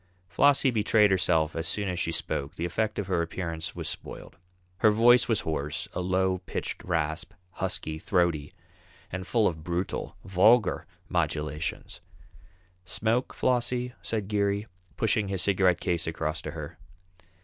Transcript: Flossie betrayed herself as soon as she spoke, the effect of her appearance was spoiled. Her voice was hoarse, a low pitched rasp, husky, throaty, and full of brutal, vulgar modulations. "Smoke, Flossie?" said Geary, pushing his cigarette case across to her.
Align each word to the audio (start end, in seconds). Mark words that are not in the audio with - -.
Flossie 0.29 0.71
betrayed 0.71 1.11
herself 1.11 1.55
as 1.55 1.67
soon 1.67 1.87
as 1.87 1.99
she 1.99 2.11
spoke, 2.11 2.55
the 2.55 2.65
effect 2.65 2.97
of 2.97 3.05
her 3.05 3.21
appearance 3.21 3.75
was 3.75 3.87
spoiled. 3.87 4.35
Her 4.77 4.89
voice 4.89 5.27
was 5.27 5.41
hoarse, 5.41 5.87
a 5.93 6.01
low 6.01 6.39
pitched 6.47 6.83
rasp, 6.83 7.33
husky, 7.51 7.99
throaty, 7.99 8.51
and 9.11 9.27
full 9.27 9.45
of 9.47 9.63
brutal, 9.63 10.15
vulgar 10.25 10.87
modulations. 11.07 12.01
"Smoke, 12.83 13.31
Flossie?" 13.35 13.93
said 14.01 14.27
Geary, 14.27 14.65
pushing 14.97 15.27
his 15.27 15.43
cigarette 15.43 15.79
case 15.79 16.07
across 16.07 16.41
to 16.41 16.49
her. 16.49 16.79